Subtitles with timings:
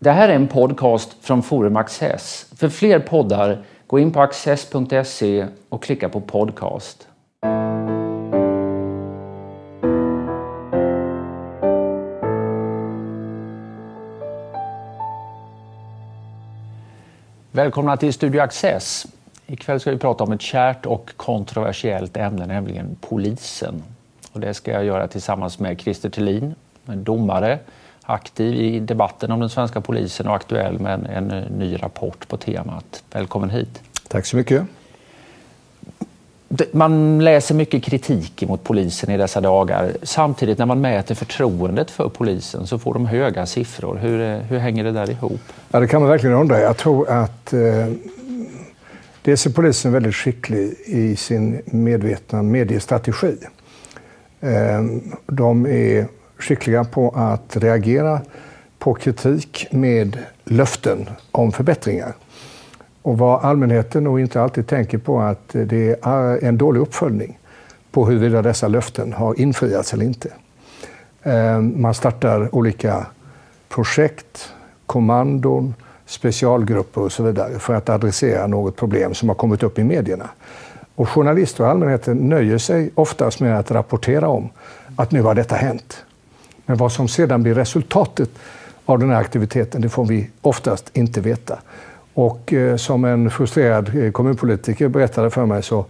[0.00, 2.46] Det här är en podcast från Forum Access.
[2.56, 7.08] För fler poddar, gå in på access.se och klicka på podcast.
[17.52, 19.06] Välkomna till Studio Access.
[19.46, 23.82] Ikväll ska vi prata om ett kärt och kontroversiellt ämne, nämligen polisen.
[24.32, 26.54] Och det ska jag göra tillsammans med Christer Thelin,
[26.86, 27.58] en domare,
[28.08, 32.36] aktiv i debatten om den svenska polisen och aktuell med en, en ny rapport på
[32.36, 33.02] temat.
[33.12, 33.82] Välkommen hit.
[34.08, 34.62] Tack så mycket.
[36.72, 39.92] Man läser mycket kritik mot polisen i dessa dagar.
[40.02, 43.96] Samtidigt när man mäter förtroendet för polisen så får de höga siffror.
[43.96, 45.40] Hur, hur hänger det där ihop?
[45.70, 46.60] Ja, det kan man verkligen undra.
[46.60, 47.86] Jag tror att eh,
[49.22, 53.36] dels är polisen väldigt skicklig i sin medvetna mediestrategi.
[54.40, 54.82] Eh,
[55.26, 58.20] de är skickliga på att reagera
[58.78, 62.12] på kritik med löften om förbättringar.
[63.02, 67.38] Och vad allmänheten nog inte alltid tänker på att det är en dålig uppföljning
[67.90, 70.28] på huruvida dessa löften har infriats eller inte.
[71.22, 73.06] Ehm, man startar olika
[73.68, 74.52] projekt,
[74.86, 75.74] kommandon,
[76.06, 80.28] specialgrupper och så vidare för att adressera något problem som har kommit upp i medierna.
[80.94, 84.48] Och journalister och allmänheten nöjer sig oftast med att rapportera om
[84.96, 86.04] att nu har detta hänt.
[86.68, 88.30] Men vad som sedan blir resultatet
[88.84, 91.58] av den här aktiviteten, det får vi oftast inte veta.
[92.14, 95.84] Och eh, som en frustrerad eh, kommunpolitiker berättade för mig så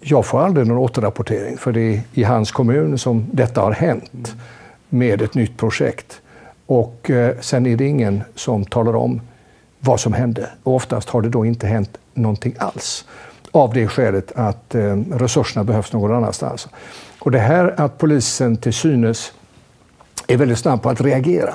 [0.00, 4.34] jag får aldrig någon återrapportering för det är i hans kommun som detta har hänt
[4.88, 6.20] med ett nytt projekt.
[6.66, 9.20] Och eh, sen är det ingen som talar om
[9.80, 10.50] vad som hände.
[10.62, 13.04] Och oftast har det då inte hänt någonting alls
[13.50, 16.68] av det skälet att eh, resurserna behövs någon annanstans.
[17.18, 19.32] Och det här att polisen till synes
[20.26, 21.54] är väldigt snabb på att reagera,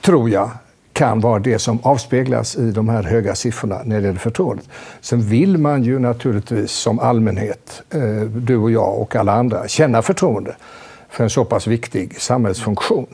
[0.00, 0.50] tror jag
[0.92, 4.68] kan vara det som avspeglas i de här höga siffrorna när det gäller förtroendet.
[5.00, 10.02] Sen vill man ju naturligtvis som allmänhet, eh, du och jag och alla andra, känna
[10.02, 10.56] förtroende
[11.10, 13.06] för en så pass viktig samhällsfunktion.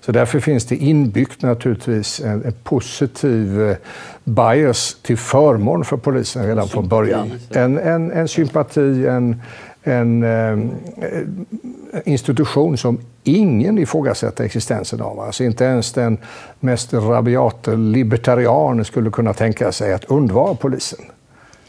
[0.00, 3.76] Så därför finns det inbyggt naturligtvis en, en positiv eh,
[4.24, 7.30] bias till förmån för polisen redan från början.
[7.50, 9.42] En, en, en sympati, en,
[9.82, 10.58] en eh,
[12.04, 15.20] institution som ingen ifrågasätter existensen av.
[15.20, 16.18] Alltså inte ens den
[16.60, 21.00] mest rabiate libertarian skulle kunna tänka sig att undvara polisen.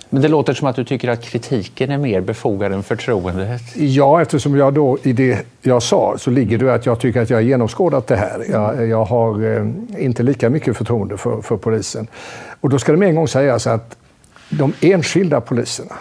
[0.09, 3.61] Men det låter som att du tycker att kritiken är mer befogad än förtroendet.
[3.75, 7.29] Ja, eftersom jag då i det jag sa så ligger det att jag tycker att
[7.29, 8.45] jag har genomskådat det här.
[8.49, 9.67] Jag, jag har eh,
[10.05, 12.07] inte lika mycket förtroende för, för polisen.
[12.61, 13.97] Och då ska det med en gång sägas att
[14.49, 15.95] de enskilda poliserna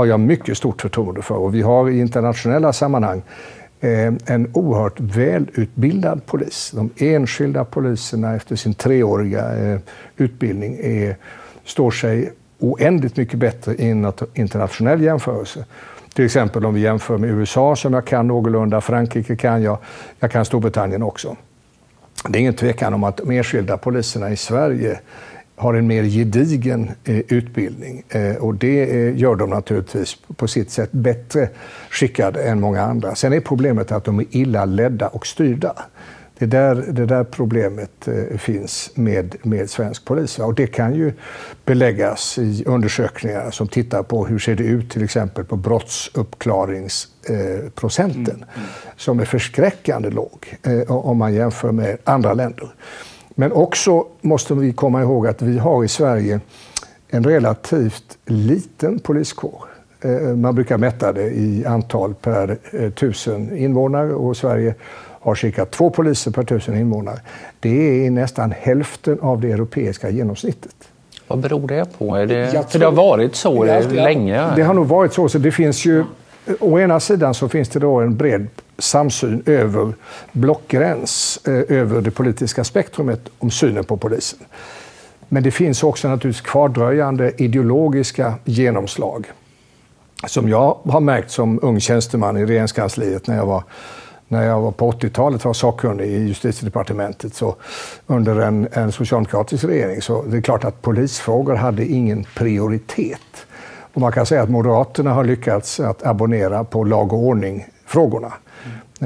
[0.00, 1.34] har jag mycket stort förtroende för.
[1.34, 3.22] Och vi har i internationella sammanhang
[3.80, 6.72] eh, en oerhört välutbildad polis.
[6.74, 9.80] De enskilda poliserna efter sin treåriga eh,
[10.16, 11.16] utbildning är,
[11.64, 15.64] står sig oändligt mycket bättre i en internationell jämförelse.
[16.14, 19.78] Till exempel om vi jämför med USA som jag kan någorlunda, Frankrike kan jag,
[20.20, 21.36] jag kan Storbritannien också.
[22.28, 25.00] Det är ingen tvekan om att de enskilda poliserna i Sverige
[25.60, 30.70] har en mer gedigen eh, utbildning eh, och det eh, gör dem naturligtvis på sitt
[30.70, 31.48] sätt bättre
[31.90, 33.14] skickade än många andra.
[33.14, 35.74] Sen är problemet att de är illa ledda och styrda.
[36.38, 40.38] Det är där, det där problemet finns med, med svensk polis.
[40.38, 41.12] Och det kan ju
[41.64, 48.48] beläggas i undersökningar som tittar på hur ser det ut till exempel på brottsuppklaringsprocenten mm.
[48.54, 48.66] mm.
[48.96, 52.74] som är förskräckande låg om man jämför med andra länder.
[53.40, 56.40] Men också måste vi komma ihåg att vi har i Sverige
[57.08, 59.64] en relativt liten poliskår.
[60.00, 62.58] Eh, man brukar mäta det i antal per
[62.90, 64.74] tusen invånare och Sverige
[65.20, 67.20] har cirka två poliser per tusen invånare.
[67.60, 70.74] Det är nästan hälften av det europeiska genomsnittet.
[71.28, 72.16] Vad beror det på?
[72.16, 74.56] Är det, tror, för det har varit så ja, länge?
[74.56, 75.28] Det har nog varit så.
[75.28, 76.04] så det finns ju,
[76.60, 78.46] å ena sidan så finns det då en bred
[78.80, 79.92] samsyn över
[80.32, 84.38] blockgräns, eh, över det politiska spektrumet om synen på polisen.
[85.28, 89.26] Men det finns också naturligtvis kvardröjande ideologiska genomslag
[90.26, 93.62] som jag har märkt som ung tjänsteman i regeringskansliet när jag var
[94.28, 97.56] när jag var på 80-talet var sakkunnig i justitiedepartementet så
[98.06, 103.46] under en, en socialdemokratisk regering så det är klart att polisfrågor hade ingen prioritet.
[103.94, 108.32] Och man kan säga att Moderaterna har lyckats att abonnera på lag och ordning-frågorna.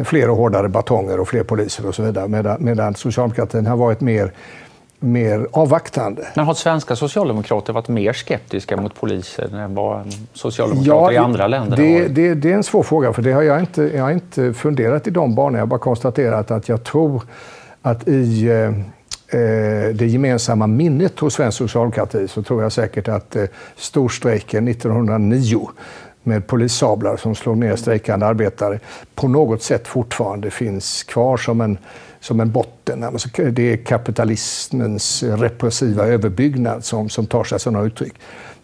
[0.05, 2.29] Fler och hårdare batonger och fler poliser och så vidare.
[2.29, 4.33] Medan, medan socialdemokratin har varit mer
[5.05, 6.27] mer avvaktande.
[6.35, 11.47] Men har svenska socialdemokrater varit mer skeptiska mot polisen än vad socialdemokrater ja, i andra
[11.47, 14.03] länder det, har det, det, är en svår fråga, för det har jag inte, jag
[14.03, 15.59] har inte funderat i de banorna.
[15.59, 17.23] Jag har bara konstaterat att jag tror
[17.83, 18.49] att i,
[19.29, 19.39] eh,
[19.95, 23.37] det gemensamma minnet hos svensk socialdemokrati så tror jag säkert att
[23.77, 25.69] storstrejken 1909
[26.25, 28.81] med polissablar som slog ner strejkande arbetare
[29.15, 31.79] på något sätt fortfarande finns kvar som en,
[32.21, 33.05] som en botten.
[33.05, 38.15] Alltså, det är kapitalismens repressiva överbyggnad som, som tar sig sådana uttryck.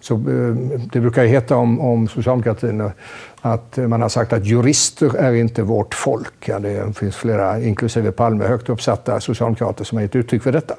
[0.00, 0.54] Så, eh,
[0.92, 2.90] det brukar ju heta om, om socialdemokratin eh,
[3.40, 6.48] att man har sagt att jurister är inte vårt folk.
[6.48, 10.74] Ja, det finns flera, inklusive Palme, högt uppsatta socialdemokrater som har gett uttryck för detta.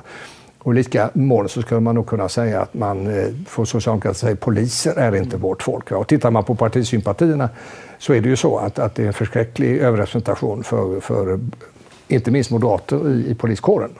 [0.63, 4.35] Och lika mån så skulle man nog kunna säga att man eh, får socialdemokrater säga
[4.35, 5.91] poliser är inte vårt folk.
[5.91, 7.49] Och tittar man på partisympatierna
[7.99, 11.39] så är det ju så att, att det är en förskräcklig överrepresentation för, för
[12.07, 13.91] inte minst moderater i, i poliskåren.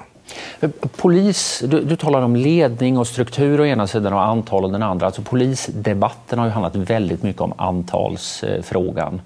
[0.97, 4.83] Polis, du, du talar om ledning och struktur å ena sidan och antal å den
[4.83, 5.05] andra.
[5.05, 9.21] Alltså polisdebatten har ju handlat väldigt mycket om antalsfrågan eh,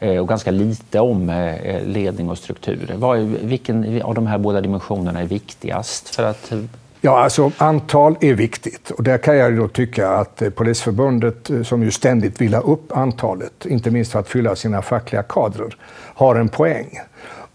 [0.00, 2.94] och ganska lite om eh, ledning och struktur.
[2.96, 6.14] Vad, vilken av de här båda dimensionerna är viktigast?
[6.14, 6.52] För att...
[7.00, 11.82] Ja, alltså antal är viktigt och där kan jag då tycka att eh, Polisförbundet, som
[11.82, 15.76] ju ständigt vill ha upp antalet, inte minst för att fylla sina fackliga kadrer,
[16.14, 17.00] har en poäng.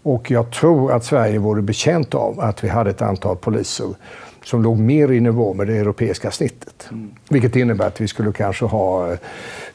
[0.02, 3.86] Och jag tror att Sverige vore bekänt av att vi hade ett antal poliser
[4.44, 6.88] som låg mer i nivå med det europeiska snittet.
[6.90, 7.10] Mm.
[7.28, 9.18] Vilket innebär att vi skulle kanske ha eh,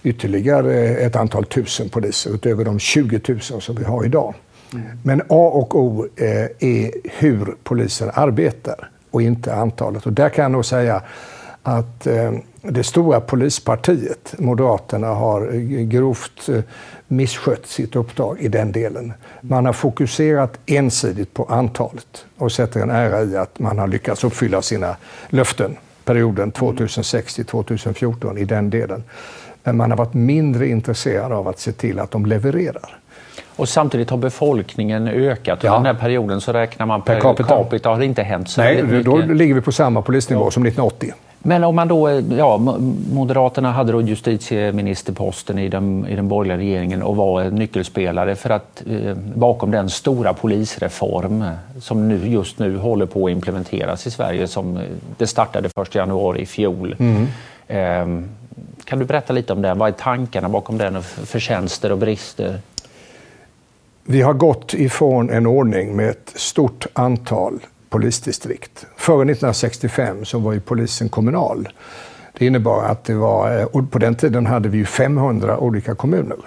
[0.04, 4.34] ytterligare ett antal tusen poliser utöver de 20 000 som vi har idag.
[4.74, 4.86] Mm.
[5.04, 10.06] Men A och O eh, är hur polisen arbetar och inte antalet.
[10.06, 11.02] Och där kan jag nog säga
[11.64, 12.32] att eh,
[12.62, 15.52] det stora polispartiet, Moderaterna, har
[15.84, 16.50] grovt
[17.08, 19.14] misskött sitt uppdrag i den delen.
[19.42, 24.24] Man har fokuserat ensidigt på antalet och sätter en ära i att man har lyckats
[24.24, 24.96] uppfylla sina
[25.30, 29.04] löften perioden 2006 till 2014 i den delen.
[29.64, 33.00] Men man har varit mindre intresserad av att se till att de levererar.
[33.56, 35.64] Och samtidigt har befolkningen ökat.
[35.64, 35.76] Ja.
[35.76, 37.50] Under den här perioden så räknar man per, per capita.
[37.50, 39.06] capita har det inte hänt så Nej, mycket.
[39.06, 40.52] då ligger vi på samma polisnivå ja.
[40.52, 41.14] som 1980.
[41.42, 42.58] Men om man då, ja,
[43.12, 48.50] Moderaterna hade då justitieministerposten i den, i den borgerliga regeringen och var en nyckelspelare för
[48.50, 51.46] att eh, bakom den stora polisreform
[51.82, 54.48] som nu, just nu håller på att implementeras i Sverige.
[54.48, 54.84] Som, eh,
[55.18, 56.96] det startade 1 januari i fjol.
[57.00, 57.28] Mm.
[57.68, 58.24] Eh,
[58.84, 59.78] kan du berätta lite om den?
[59.78, 61.04] Vad är tankarna bakom den?
[61.04, 62.60] Förtjänster och brister?
[64.04, 67.60] Vi har gått ifrån en ordning med ett stort antal
[67.90, 68.86] polisdistrikt.
[68.96, 71.70] Före 1965 så var ju polisen kommunal.
[72.38, 75.96] Det innebar att det var, eh, och på den tiden hade vi ju 500 olika
[75.96, 76.38] kommuner.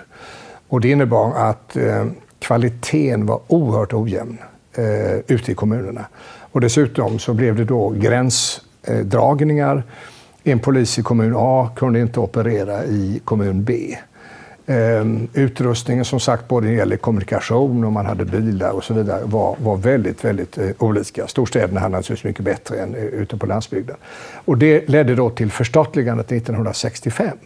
[0.69, 2.07] Och det innebar att eh,
[2.39, 4.39] kvaliteten var oerhört ojämn
[4.75, 6.07] eh, ute i kommunerna.
[6.53, 9.83] Och dessutom så blev det då gränsdragningar.
[10.45, 13.97] En polis i kommun A kunde inte operera i kommun B.
[14.67, 18.95] Ehm, utrustningen som sagt, både när det gäller kommunikation och man hade bilar och så
[18.95, 21.27] vidare, var, var väldigt, väldigt eh, olika.
[21.27, 23.97] Storstäderna hade naturligtvis mycket bättre än eh, ute på landsbygden.
[24.45, 27.39] Och det ledde då till förstatligandet 1965.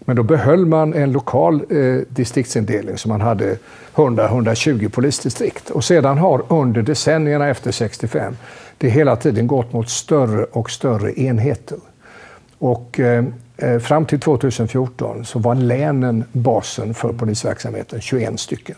[0.00, 3.56] Men då behöll man en lokal eh, distriktsindelning så man hade
[3.94, 5.70] 100-120 polisdistrikt.
[5.70, 8.36] Och sedan har under decennierna efter 65
[8.78, 11.78] det hela tiden gått mot större och större enheter.
[12.58, 13.24] Och Eh,
[13.56, 18.76] Eh, fram till 2014 så var länen basen för polisverksamheten, 21 stycken.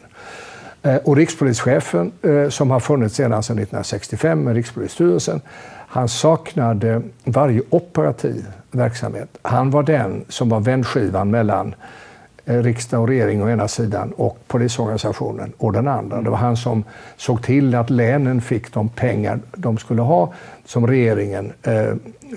[0.82, 5.40] Eh, och rikspolischefen, eh, som har funnits sedan 1965 med Rikspolisstyrelsen,
[5.88, 9.28] han saknade varje operativ verksamhet.
[9.42, 11.75] Han var den som var vändskivan mellan
[12.45, 16.23] riksdag och regering å ena sidan och polisorganisationen å den andra.
[16.23, 16.85] Det var han som
[17.16, 20.33] såg till att länen fick de pengar de skulle ha
[20.64, 21.52] som regeringen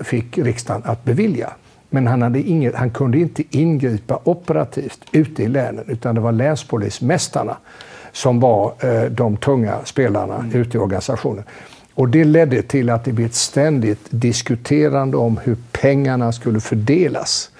[0.02, 1.50] fick riksdagen att bevilja.
[1.90, 6.32] Men han, hade inget, han kunde inte ingripa operativt ute i länen utan det var
[6.32, 7.56] länspolismästarna
[8.12, 10.54] som var eh, de tunga spelarna mm.
[10.54, 11.44] ute i organisationen.
[11.94, 17.50] Och det ledde till att det blev ett ständigt diskuterande om hur pengarna skulle fördelas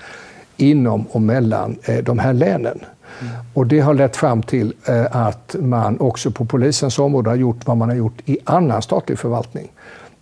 [0.57, 2.81] inom och mellan eh, de här länen.
[3.21, 3.33] Mm.
[3.55, 7.67] Och det har lett fram till eh, att man också på polisens område har gjort
[7.67, 9.73] vad man har gjort i annan statlig förvaltning.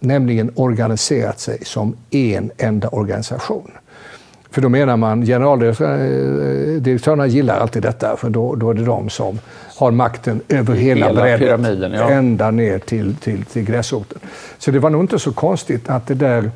[0.01, 3.71] Nämligen organiserat sig som en enda organisation.
[4.51, 9.39] För då menar man, generaldirektörerna gillar alltid detta, för då, då är det de som
[9.77, 12.11] har makten över hela, hela bredden, ja.
[12.11, 14.19] ända ner till, till, till gräsroten.
[14.59, 16.51] Så det var nog inte så konstigt att det där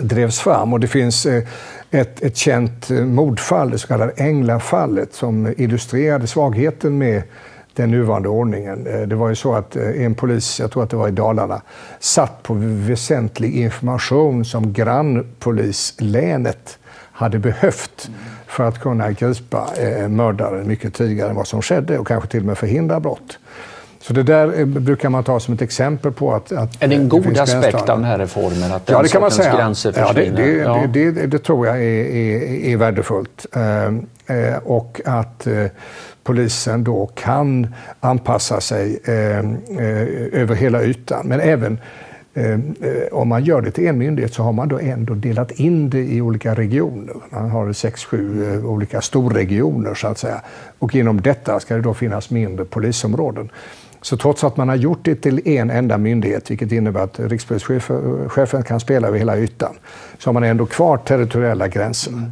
[0.00, 0.72] drevs fram.
[0.72, 1.42] Och det finns eh,
[1.90, 7.22] ett, ett känt eh, mordfall, det så kallade Änglafallet, som illustrerade svagheten med
[7.74, 8.86] den nuvarande ordningen.
[8.86, 11.62] Eh, det var ju så att en polis, jag tror att det var i Dalarna,
[12.00, 16.78] satt på väsentlig information som grannpolislänet
[17.18, 18.10] hade behövt
[18.46, 22.40] för att kunna gripa eh, mördaren mycket tidigare än vad som skedde och kanske till
[22.40, 23.38] och med förhindra brott.
[24.00, 26.52] Så det där brukar man ta som ett exempel på att...
[26.52, 28.72] att är det en god aspekt av den här reformen?
[28.72, 29.56] Att ja, det kan man säga.
[29.56, 30.86] gränser ja, det, det, ja.
[30.92, 33.46] Det, det, det, tror jag är, är, är värdefullt.
[34.26, 35.64] Eh, och att eh,
[36.22, 41.26] polisen då kan anpassa sig eh, eh över hela ytan.
[41.26, 42.07] Men även Eh, eh,
[42.38, 45.50] Ehm, eh, om man gör det till en myndighet så har man då ändå delat
[45.50, 47.14] in det i olika regioner.
[47.30, 50.40] Man har sex, sju eh, olika storregioner så att säga.
[50.78, 53.50] Och inom detta ska det då finnas mindre polisområden.
[54.02, 58.62] Så trots att man har gjort det till en enda myndighet, vilket innebär att rikspolischefen
[58.62, 59.74] kan spela över hela ytan,
[60.18, 62.12] så har man ändå kvar territoriella gränser.
[62.12, 62.30] Mm.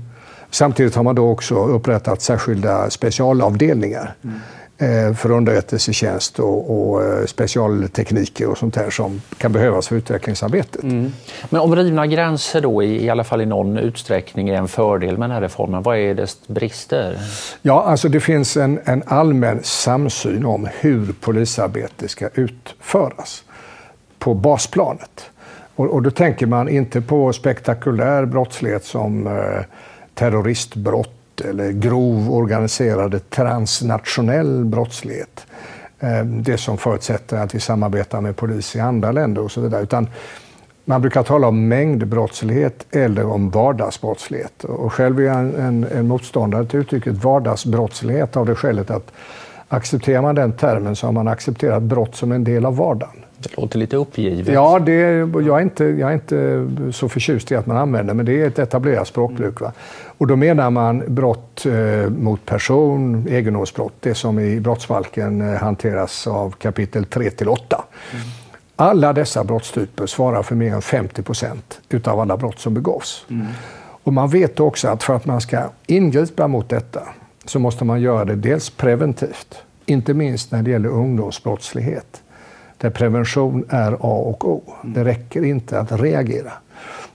[0.51, 4.15] Samtidigt har man då också upprättat särskilda specialavdelningar.
[4.25, 4.41] Mm.
[4.79, 10.83] Eh, för underrättelsetjänst och, och, eh, specialtekniker och sånt där som kan behövas för utvecklingsarbetet.
[10.83, 11.13] Mm.
[11.51, 15.19] Men om rivna gränser då i, i alla fall i någon utsträckning är en fördel
[15.19, 17.19] med den här reformen, vad är dess brister?
[17.63, 23.45] Ja, alltså det finns en, en allmän samsyn om hur polisarbete ska utföras
[24.19, 25.31] på basplanet.
[25.77, 29.65] Och, och då tänker man inte på spektakulär brottslighet som eh,
[30.15, 35.47] terroristbrott eller grov organiserad transnationell brottslighet.
[36.01, 39.83] Ehm, det som förutsätter att vi samarbetar med polis i andra länder och så vidare.
[39.83, 40.09] Utan
[40.85, 44.65] man brukar tala om mängdbrottslighet eller om vardagsbrottslighet.
[44.65, 49.13] Och själv är jag en, en, en motståndare till uttrycket vardagsbrottslighet av det skälet att
[49.69, 53.26] accepterar man den termen så har man accepterat brott som en del av vardagen.
[53.39, 54.55] Det låter lite uppgivet.
[54.55, 58.27] Ja, det, jag, är inte, jag är inte så förtjust i att man använder men
[58.27, 59.61] det är ett etablerat språkbruk.
[59.61, 59.73] Va?
[60.19, 66.27] Och då menar man brott eh, mot person, egendomsbrott, det som i brottsbalken eh, hanteras
[66.27, 67.85] av kapitel 3 till 8.
[68.13, 68.25] Mm.
[68.77, 73.27] Alla dessa brottstyper svarar för mer än 50 procent utav alla brott som begås.
[73.31, 73.47] Mm.
[73.79, 77.03] Och man vet också att för att man ska ingripa mot detta
[77.45, 82.23] så måste man göra det dels preventivt, inte minst när det gäller ungdomsbrottslighet
[82.79, 84.63] där prevention är A och O.
[84.85, 86.53] Det räcker inte att reagera.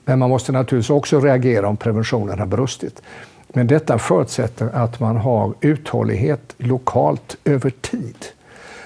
[0.05, 3.01] Men man måste naturligtvis också reagera om preventionen har brustit.
[3.47, 8.25] Men detta förutsätter att man har uthållighet lokalt över tid.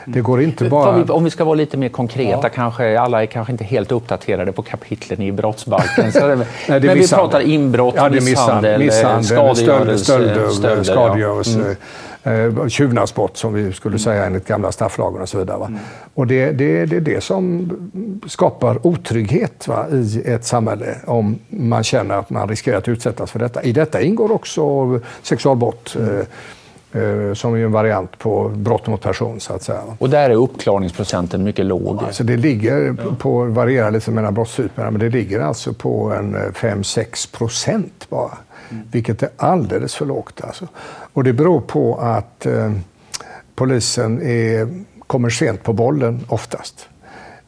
[0.06, 1.14] Det går inte bara...
[1.14, 2.50] Om vi ska vara lite mer konkreta, ja.
[2.50, 6.12] kanske, alla är kanske inte helt uppdaterade på kapitlen i brottsbalken.
[6.68, 11.60] Nej, men vi pratar inbrott, ja, misshandel, misshandel, skadegörelse, stölder, stölder, skadegörelse.
[11.60, 11.66] Ja.
[11.66, 11.76] Mm
[12.26, 15.66] eh, tjuvnadsbrott som vi skulle säga enligt gamla strafflagen och så vidare.
[15.66, 15.80] Mm.
[16.14, 17.72] Och det, det, det är det som
[18.28, 23.40] skapar otrygghet va, i ett samhälle om man känner att man riskerar att utsättas för
[23.40, 23.64] detta.
[23.64, 25.96] I detta ingår också sexualbrott.
[25.96, 26.26] Mm.
[26.96, 29.40] Eh, som är en variant på brott mot person.
[29.40, 29.82] Så att säga.
[29.98, 32.04] Och där är uppklarningsprocenten mycket låg?
[32.04, 37.00] Alltså det ligger på, varierar lite mellan brottstyperna, men det ligger alltså på en 5-6
[37.00, 38.38] eh, procent bara.
[38.70, 38.84] Mm.
[38.92, 40.42] Vilket är alldeles för lågt.
[40.44, 40.68] Alltså.
[41.14, 42.72] Och det beror på att eh,
[43.56, 44.68] polisen är,
[45.08, 46.88] kommer sent på bollen oftast.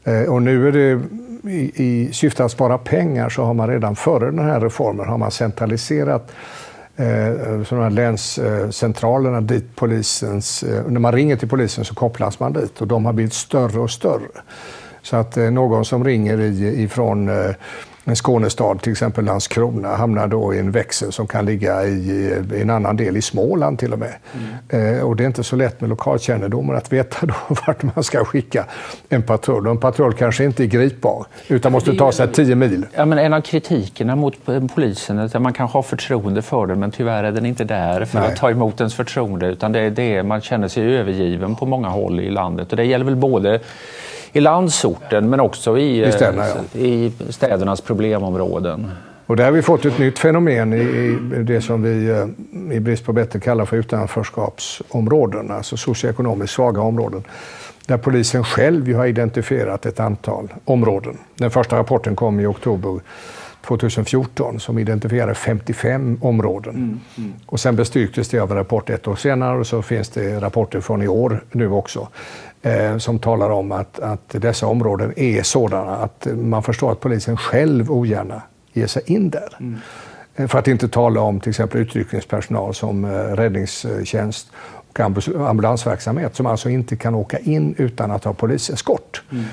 [0.04, 1.02] Eh, och nu är det
[1.50, 5.18] i, i syfte att spara pengar så har man redan före den här reformen har
[5.18, 6.32] man centraliserat
[6.98, 10.64] eh, länscentralerna dit polisens...
[10.64, 13.80] Eh, när man ringer till polisen så kopplas man dit och de har blivit större
[13.80, 14.28] och större.
[15.02, 16.40] Så att eh, någon som ringer
[16.80, 17.56] ifrån eh,
[18.08, 22.12] en Skånestad, till exempel Landskrona, hamnar då i en växel som kan ligga i,
[22.54, 24.14] i en annan del i Småland till och med.
[24.70, 24.98] Mm.
[24.98, 27.34] Eh, och det är inte så lätt med lokalkännedomen att veta då
[27.68, 28.66] vart man ska skicka
[29.10, 29.68] en patrull.
[29.68, 32.86] Och en patrull kanske inte är gripbar, utan måste ta sig tio mil.
[32.96, 34.36] Ja, men en av kritikerna mot
[34.76, 38.06] polisen är att man kanske har förtroende för den, men tyvärr är den inte där
[38.06, 38.32] för Nej.
[38.32, 39.48] att ta emot ens förtroende.
[39.48, 42.72] Utan det är det man känner sig övergiven på många håll i landet.
[42.72, 43.60] Och det gäller väl både
[44.32, 46.80] i landsorten men också i, I, städerna, ja.
[46.80, 48.92] i städernas problemområden.
[49.26, 50.78] Och där har vi fått ett nytt fenomen i,
[51.40, 56.82] i det som vi eh, i brist på bättre kallar för utanförskapsområden, alltså socioekonomiskt svaga
[56.82, 57.24] områden.
[57.86, 61.18] Där polisen själv har identifierat ett antal områden.
[61.36, 63.00] Den första rapporten kom i oktober
[63.68, 66.76] 2014 som identifierade 55 områden.
[66.76, 67.34] Mm, mm.
[67.46, 70.82] Och sen bestyrktes det av en rapport ett år senare och så finns det rapporter
[70.82, 72.06] från i år nu också eh,
[72.98, 77.92] som talar om att, att dessa områden är sådana att man förstår att polisen själv
[77.92, 78.42] ogärna
[78.74, 79.58] ger sig in där.
[79.60, 79.80] Mm.
[80.36, 84.48] Eh, för att inte tala om till exempel utryckningspersonal som eh, räddningstjänst
[84.92, 85.00] och
[85.50, 89.22] ambulansverksamhet som alltså inte kan åka in utan att ha poliseskort.
[89.32, 89.44] Mm.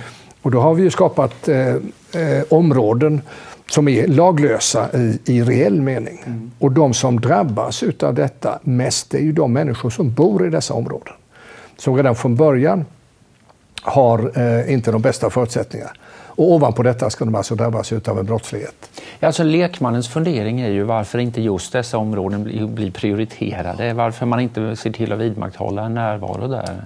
[0.42, 3.20] Och då har vi ju skapat eh, eh, områden
[3.70, 6.23] som är laglösa i, i reell mening.
[6.26, 6.50] Mm.
[6.58, 10.75] Och de som drabbas av detta mest är ju de människor som bor i dessa
[10.75, 11.14] områden.
[11.76, 12.85] Som redan från början
[13.83, 15.93] har eh, inte de bästa förutsättningar.
[16.37, 18.90] Och ovanpå detta ska de alltså drabbas av en brottslighet.
[19.21, 23.93] Ja, alltså lekmannens fundering är ju varför inte just dessa områden blir prioriterade.
[23.93, 26.85] Varför man inte ser till att vidmakthålla en närvaro där.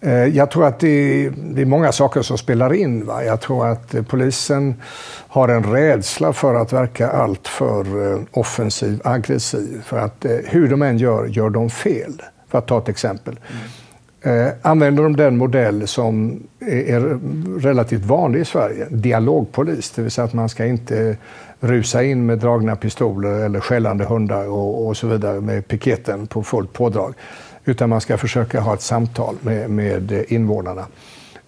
[0.00, 3.06] Eh, jag tror att det är, många saker som spelar in.
[3.06, 3.24] Va?
[3.24, 4.74] Jag tror att eh, polisen
[5.28, 9.82] har en rädsla för att verka alltför eh, offensiv, aggressiv.
[9.84, 12.22] För att hur de än gör, gör de fel.
[12.48, 13.38] För att ta ett exempel.
[14.26, 17.18] Eh, använder de den modell som är
[17.60, 21.16] relativt vanlig i Sverige, dialogpolis, det vill säga att man ska inte
[21.60, 26.42] rusa in med dragna pistoler eller skällande hundar och, och så vidare med piketen på
[26.42, 27.14] fullt pådrag
[27.64, 30.86] utan man ska försöka ha ett samtal med, med invånarna.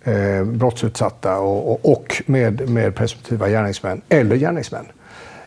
[0.04, 4.86] Eh, brottsutsatta och, och, och, med, med presumtiva gärningsmän eller gärningsmän.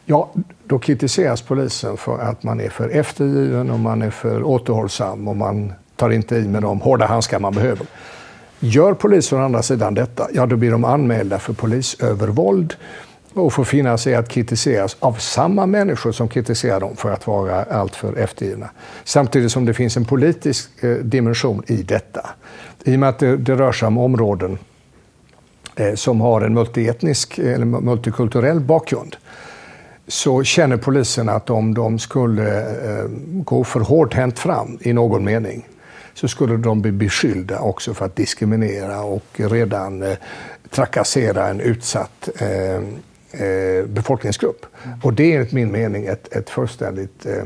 [0.06, 0.30] Ja,
[0.64, 5.36] då kritiseras polisen för att man är för eftergiven och man är för återhållsam och
[5.36, 7.88] man tar inte i med de hårda handskar man behöver.
[8.60, 12.76] Gör polisen å andra sidan detta, ja då blir de anmälda för polisövervåld
[13.34, 17.64] och får finna sig att kritiseras av samma människor som kritiserar dem för att vara
[17.64, 18.70] alltför eftergivna.
[19.04, 22.30] Samtidigt som det finns en politisk eh, dimension i detta.
[22.84, 24.58] I och med att det, det rör sig om områden
[25.76, 29.16] eh, som har en multietnisk eh, eller multikulturell bakgrund
[30.08, 35.66] så känner polisen att om de skulle eh, gå för hårdhänt fram i någon mening
[36.14, 40.18] så skulle de bli beskyllda också för att diskriminera och redan eh,
[40.70, 42.76] trakassera en utsatt eh,
[43.42, 44.66] eh, befolkningsgrupp.
[44.84, 45.00] Mm.
[45.04, 47.44] Och det är enligt min mening ett, ett fullständigt eh,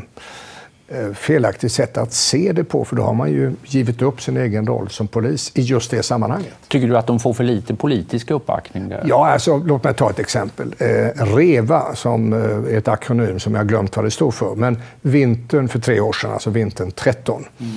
[0.99, 4.37] eh, felaktigt sätt att se det på, för då har man ju givit upp sin
[4.37, 6.53] egen roll som polis i just det sammanhanget.
[6.67, 8.89] Tycker du att de får för lite politisk uppbackning?
[8.89, 9.03] Där?
[9.05, 10.75] Ja, alltså, låt mig ta ett exempel.
[10.77, 10.87] Eh,
[11.35, 15.79] REVA, som är ett akronym som jag glömt vad det står för, men vintern för
[15.79, 17.71] tre år sedan, alltså vintern 13, mm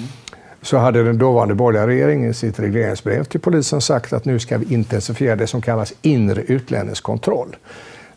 [0.68, 4.58] så hade den dåvarande borgerliga regeringen i sitt regleringsbrev till polisen sagt att nu ska
[4.58, 7.56] vi intensifiera det som kallas inre utlänningskontroll.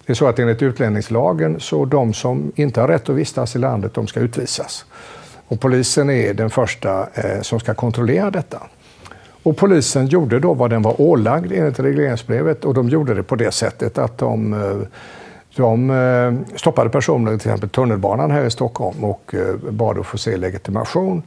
[0.05, 3.59] Det är så att enligt utlänningslagen så de som inte har rätt att vistas i
[3.59, 4.85] landet, de ska utvisas.
[5.47, 8.61] Och polisen är den första eh, som ska kontrollera detta.
[9.43, 13.35] Och polisen gjorde då vad den var ålagd enligt regleringsbrevet och de gjorde det på
[13.35, 14.87] det sättet att de, eh,
[15.55, 20.17] de eh, stoppade personer, till exempel tunnelbanan här i Stockholm och eh, bad att få
[20.17, 21.23] se legitimation.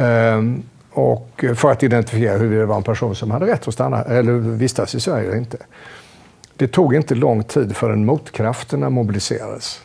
[0.00, 4.02] Ehm, och för att identifiera huruvida det var en person som hade rätt att stanna
[4.02, 5.58] eller vistas i Sverige eller inte.
[6.56, 9.80] Det tog inte lång tid förrän motkrafterna mobiliserades.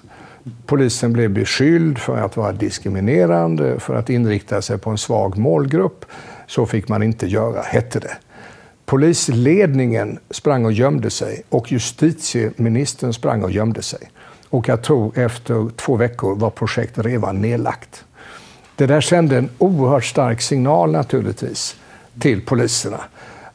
[0.66, 6.06] Polisen blev beskylld för att vara diskriminerande, för att inrikta sig på en svag målgrupp.
[6.48, 8.18] Så fick man inte göra, hette det.
[8.86, 14.10] Polisledningen sprang och gömde sig och justitieministern sprang och gömde sig.
[14.50, 18.06] Och jag tror efter två veckor var projektet redan nedlagt.
[18.76, 21.76] Det där sände en oerhört stark signal naturligtvis
[22.20, 23.00] till poliserna.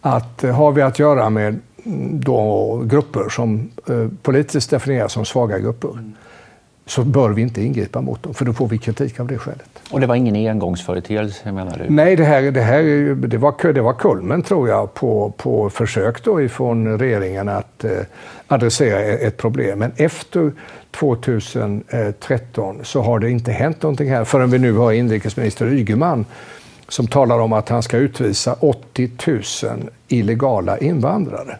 [0.01, 5.25] Att eh, har vi att göra med mm, då grupper som eh, politiskt definieras som
[5.25, 6.15] svaga grupper mm
[6.91, 9.83] så bör vi inte ingripa mot dem, för då får vi kritik av det skälet.
[9.91, 11.85] Och det var ingen engångsföreteelse menar du?
[11.89, 12.83] Nej, det, här, det, här,
[13.15, 17.91] det, var, det var kulmen tror jag på, på försök då ifrån regeringen att eh,
[18.47, 19.79] adressera ett problem.
[19.79, 20.53] Men efter
[20.91, 26.25] 2013 så har det inte hänt någonting här förrän vi nu har inrikesminister Ygeman
[26.89, 29.43] som talar om att han ska utvisa 80 000
[30.09, 31.59] illegala invandrare.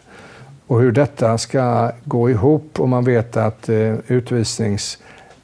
[0.67, 3.95] Och hur detta ska gå ihop om man vet att eh,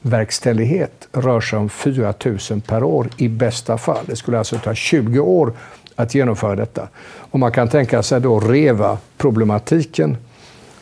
[0.02, 4.04] utvisningsverkställighet rör sig om 4 000 per år i bästa fall.
[4.06, 5.52] Det skulle alltså ta 20 år
[5.96, 6.88] att genomföra detta.
[7.32, 10.16] Och man kan tänka sig då reva problematiken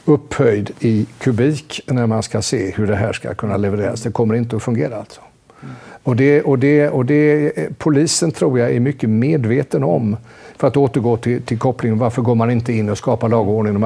[0.05, 4.03] upphöjd i kubik när man ska se hur det här ska kunna levereras.
[4.03, 5.21] Det kommer inte att fungera alltså.
[6.05, 10.17] Och det, och det, och det, polisen tror jag är mycket medveten om,
[10.59, 13.55] för att återgå till, till kopplingen, varför går man inte in och skapar lag och
[13.55, 13.85] ordning?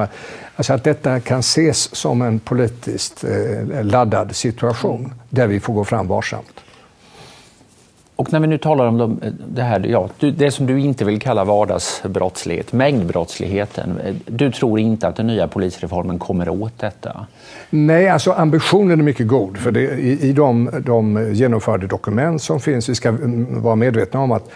[0.55, 5.83] Alltså att detta kan ses som en politiskt eh, laddad situation, där vi får gå
[5.83, 6.61] fram varsamt.
[8.21, 11.19] Och när vi nu talar om de, det här, ja, det som du inte vill
[11.19, 13.99] kalla vardagsbrottslighet, mängdbrottsligheten.
[14.25, 17.25] Du tror inte att den nya polisreformen kommer åt detta?
[17.69, 19.57] Nej, alltså ambitionen är mycket god.
[19.57, 23.17] För det, i, i de, de genomförde dokument som finns, vi ska
[23.49, 24.49] vara medvetna om att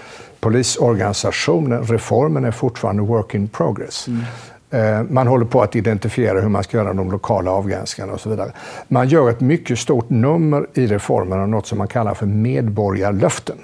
[0.46, 4.08] polisorganisationen, reformen är fortfarande work in progress.
[4.08, 4.22] Mm.
[4.70, 8.30] Eh, man håller på att identifiera hur man ska göra de lokala avgränsningarna och så
[8.30, 8.52] vidare.
[8.88, 13.56] Man gör ett mycket stort nummer i reformen av något som man kallar för medborgarlöften.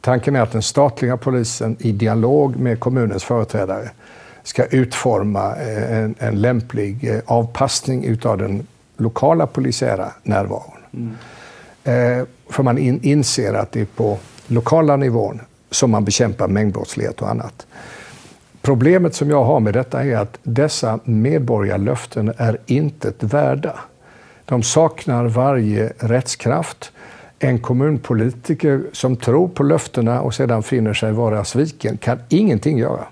[0.00, 3.90] Tanken är att den statliga polisen i dialog med kommunens företrädare
[4.42, 10.78] ska utforma eh, en, en lämplig eh, avpassning utav den lokala polisiära närvaron.
[10.92, 12.26] Mm.
[12.48, 15.40] För man in, inser att det är på lokala nivån
[15.70, 17.66] som man bekämpar mängdbrottslighet och annat.
[18.62, 23.80] Problemet som jag har med detta är att dessa medborgarlöften är intet värda.
[24.44, 26.92] De saknar varje rättskraft.
[27.38, 33.04] En kommunpolitiker som tror på löftena och sedan finner sig vara sviken kan ingenting göra.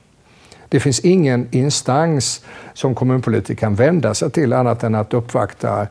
[0.68, 2.44] Det finns ingen instans
[2.74, 5.86] som kommunpolitiker kan vända sig till annat än att uppvakta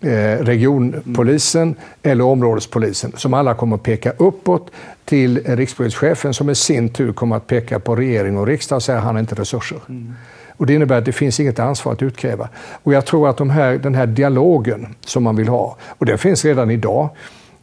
[0.00, 4.70] regionpolisen eller områdespolisen som alla kommer att peka uppåt
[5.04, 8.98] till rikspolischefen som i sin tur kommer att peka på regering och riksdag och säga
[8.98, 9.78] att han har inte resurser.
[9.88, 10.14] Mm.
[10.58, 12.48] Och det innebär att det finns inget ansvar att utkräva.
[12.82, 16.18] Och jag tror att de här, den här dialogen som man vill ha, och den
[16.18, 17.08] finns redan idag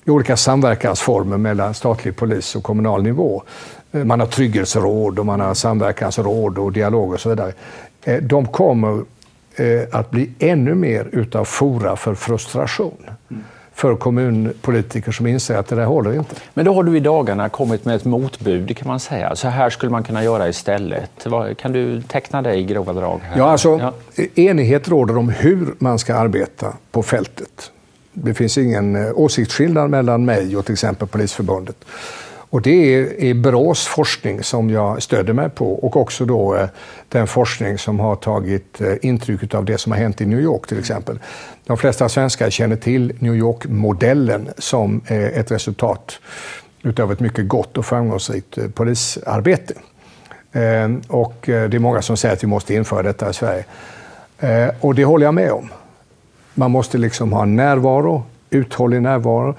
[0.06, 3.44] i olika samverkansformer mellan statlig polis och kommunal nivå.
[3.92, 7.54] Eh, man har trygghetsråd och man har samverkansråd och dialog och så vidare.
[8.04, 9.04] Eh, de kommer eh,
[9.92, 12.98] att bli ännu mer utav fora för frustration.
[13.74, 16.36] För kommunpolitiker som inser att det där håller inte.
[16.54, 19.36] Men då har du i dagarna kommit med ett motbud kan man säga.
[19.36, 21.28] Så här skulle man kunna göra istället.
[21.58, 23.20] Kan du teckna det i grova drag?
[23.24, 23.38] Här?
[23.38, 24.24] Ja, alltså, ja.
[24.36, 27.72] Enighet råder om hur man ska arbeta på fältet.
[28.14, 31.86] Det finns ingen eh, åsiktsskillnad mellan mig och till exempel Polisförbundet.
[32.50, 36.68] Och det är, är Brås forskning som jag stöder mig på och också då eh,
[37.10, 40.68] den forskning som har tagit eh, intryck av det som har hänt i New York
[40.68, 41.20] till exempel.
[41.66, 46.20] De flesta svenskar känner till New York-modellen som eh, ett resultat
[46.84, 49.74] utav ett mycket gott och framgångsrikt eh, polisarbete.
[50.52, 53.66] Ehm, och eh, det är många som säger att vi måste införa detta i Sverige.
[54.80, 55.70] Och det håller jag med om.
[56.54, 59.56] Man måste liksom ha närvaro, uthållig närvaro.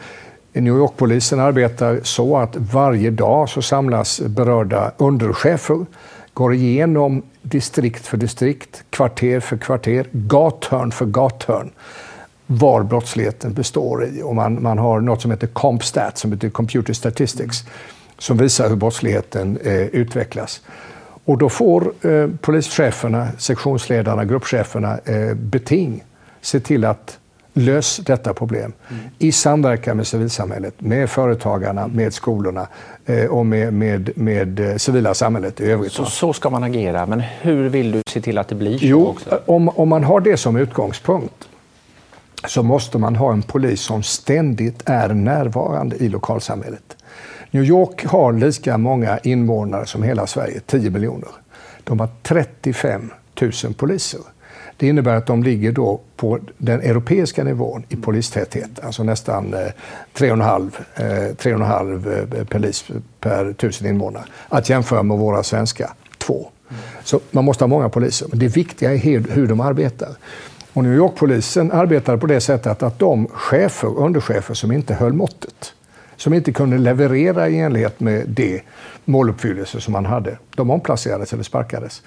[0.60, 5.86] New York-polisen arbetar så att varje dag så samlas berörda underchefer,
[6.34, 11.70] går igenom distrikt för distrikt, kvarter för kvarter, gathörn för gathörn
[12.46, 14.22] var brottsligheten består i.
[14.22, 17.64] Och man, man har något som heter CompStat, som heter Computer Statistics,
[18.18, 20.60] som visar hur brottsligheten eh, utvecklas.
[21.24, 26.04] Och då får eh, polischeferna, sektionsledarna, gruppcheferna eh, beting
[26.40, 27.18] se till att
[27.56, 29.02] lösa detta problem mm.
[29.18, 32.66] i samverkan med civilsamhället, med företagarna, med skolorna
[33.06, 35.92] eh, och med, med, med eh, civila samhället i övrigt.
[35.92, 38.86] Så, så ska man agera, men hur vill du se till att det blir så?
[38.86, 39.40] Jo, också?
[39.46, 41.48] Om, om man har det som utgångspunkt
[42.48, 46.96] så måste man ha en polis som ständigt är närvarande i lokalsamhället.
[47.50, 51.28] New York har lika många invånare som hela Sverige, 10 miljoner.
[51.84, 54.20] De har 35 000 poliser.
[54.76, 59.60] Det innebär att de ligger då på den europeiska nivån i polistäthet, alltså nästan eh,
[60.14, 62.84] 3,5 eh, eh, polis
[63.20, 64.24] per tusen invånare.
[64.48, 66.48] Att jämföra med våra svenska, två.
[67.04, 68.28] Så man måste ha många poliser.
[68.30, 68.96] Men det viktiga är
[69.30, 70.08] hur de arbetar.
[70.72, 75.72] Och New York-polisen arbetade på det sättet att de chefer, underchefer som inte höll måttet,
[76.16, 78.62] som inte kunde leverera i enlighet med det
[79.04, 82.02] måluppfyllelse som man hade, de omplacerades eller sparkades.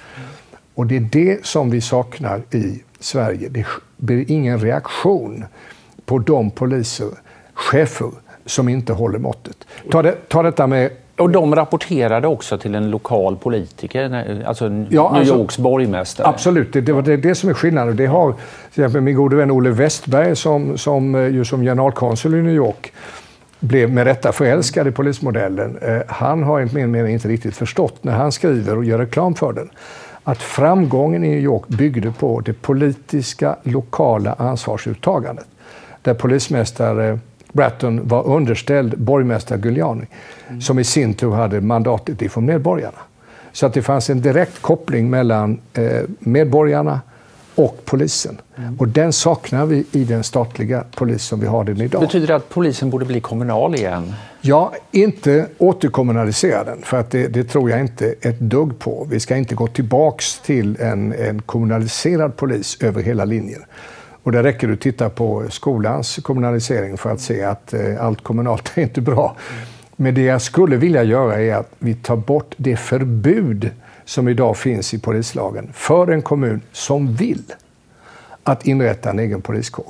[0.79, 3.49] Och det är det som vi saknar i Sverige.
[3.49, 3.65] Det
[3.97, 5.45] blir ingen reaktion
[6.05, 7.07] på de poliser,
[7.53, 8.09] chefer,
[8.45, 9.67] som inte håller måttet.
[9.91, 14.69] Ta, det, ta detta med och de rapporterade också till en lokal politiker, alltså ja,
[14.69, 16.27] New alltså, Yorks borgmästare?
[16.27, 17.95] Absolut, det, det var det, det som är skillnaden.
[17.95, 18.31] Det har
[18.73, 22.55] till exempel min gode vän Olle Westberg som, som, eh, ju som generalkonsul i New
[22.55, 22.93] York
[23.59, 25.77] blev med rätta förälskad i polismodellen.
[25.81, 29.35] Eh, han har enligt min mening inte riktigt förstått när han skriver och gör reklam
[29.35, 29.69] för den
[30.23, 35.47] att framgången i New York byggde på det politiska lokala ansvarsuttagandet.
[36.01, 37.19] Där polismästare
[37.53, 40.05] Bratton var underställd borgmästare Giuliani
[40.47, 40.61] mm.
[40.61, 42.97] som i sin tur hade mandatet ifrån medborgarna.
[43.51, 47.01] Så att det fanns en direkt koppling mellan eh, medborgarna
[47.59, 48.41] och polisen.
[48.57, 48.75] Mm.
[48.79, 52.01] Och den saknar vi i den statliga polis som vi har den idag.
[52.01, 54.13] Betyder det att polisen borde bli kommunal igen?
[54.41, 59.07] Ja, inte återkommunalisera den, för att det, det, tror jag inte ett dugg på.
[59.09, 63.61] Vi ska inte gå tillbaks till en, en kommunaliserad polis över hela linjen.
[64.23, 68.23] Och där räcker det att titta på skolans kommunalisering för att se att eh, allt
[68.23, 69.35] kommunalt är inte bra.
[69.95, 73.69] Men det jag skulle vilja göra är att vi tar bort det förbud
[74.09, 77.43] som idag finns i polislagen för en kommun som vill
[78.43, 79.85] att inrätta en egen poliskår.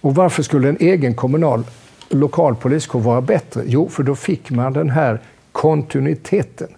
[0.00, 1.64] Och varför skulle en egen kommunal
[2.08, 3.62] lokal poliskår vara bättre?
[3.66, 5.20] Jo, för då fick man den här
[5.52, 6.68] kontinuiteten.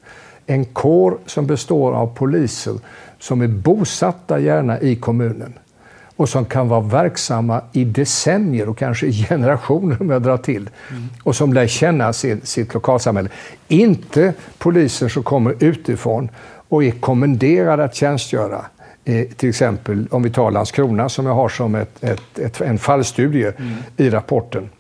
[0.47, 2.75] En kår som består av poliser
[3.19, 5.55] som är bosatta gärna i kommunen
[6.17, 10.71] och som kan vara verksamma i decennier och kanske i generationer om jag drar till.
[10.91, 11.09] Mm.
[11.23, 13.29] Och som lär känna sitt, sitt lokalsamhälle.
[13.69, 16.29] Inte poliser som kommer utifrån
[16.73, 18.65] och är kommenderade att tjänstgöra.
[19.05, 22.79] Eh, till exempel om vi tar Landskrona som jag har som ett, ett, ett en
[22.79, 23.75] fallstudie mm.
[23.97, 24.71] i rapporten.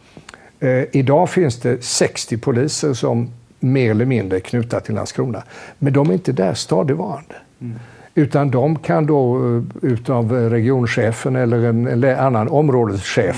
[0.61, 5.43] Eh, idag finns det 60 poliser som mer eller mindre är knutna till Landskrona.
[5.79, 7.35] Men de är inte där stadigvarande.
[7.61, 7.79] Mm.
[8.15, 13.37] Utan de kan då eh, utav regionchefen eller en eller annan områdeschef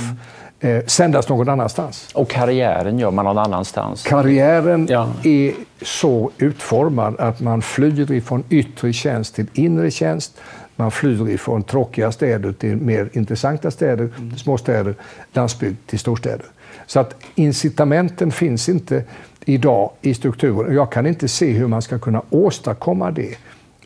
[0.64, 2.08] eh, sändas någon annanstans.
[2.14, 4.02] Och karriären gör man någon annanstans?
[4.02, 5.08] Karriären ja.
[5.22, 10.40] är så utformad att man flyr ifrån yttre tjänst till inre tjänst.
[10.76, 14.36] Man flyr ifrån tråkiga städer till mer intressanta städer, mm.
[14.36, 14.94] småstäder,
[15.32, 16.46] landsbygd till storstäder.
[16.86, 19.04] Så att incitamenten finns inte
[19.44, 20.74] idag i strukturen.
[20.74, 23.34] Jag kan inte se hur man ska kunna åstadkomma det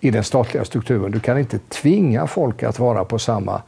[0.01, 1.11] i den statliga strukturen.
[1.11, 3.63] Du kan inte tvinga folk att vara på samma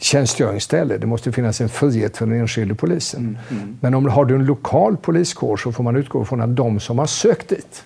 [0.00, 0.98] tjänstgöringsställe.
[0.98, 3.20] Det måste finnas en frihet för den enskilde polisen.
[3.20, 3.78] Mm, mm.
[3.80, 6.98] Men om du har en lokal poliskår så får man utgå från att de som
[6.98, 7.84] har sökt dit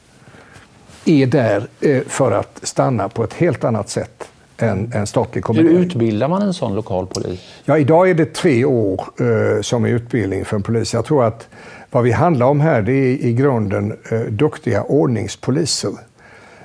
[1.04, 5.66] är där eh, för att stanna på ett helt annat sätt än en statlig kommun.
[5.66, 7.40] Hur utbildar man en sån lokal polis?
[7.64, 10.94] Ja, idag är det tre år eh, som är utbildning för en polis.
[10.94, 11.48] Jag tror att
[11.90, 15.92] vad vi handlar om här det är i grunden eh, duktiga ordningspoliser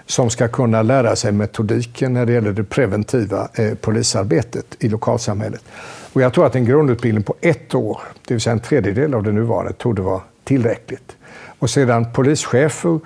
[0.10, 5.62] som ska kunna lära sig metodiken när det gäller det preventiva eh, polisarbetet i lokalsamhället.
[6.14, 9.24] Och jag tror att en grundutbildning på ett år, det vill säga en tredjedel av
[9.24, 11.16] det nuvarande, torde vara tillräckligt.
[11.60, 13.00] Och sedan polischefer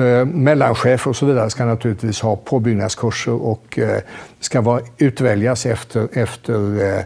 [0.00, 4.00] Eh, mellanchefer och så vidare ska naturligtvis ha påbyggnadskurser och eh,
[4.40, 7.04] ska vara, utväljas efter, efter eh,